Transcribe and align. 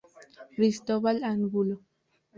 Cristóbal 0.55 1.17
Angulo. 1.33 1.75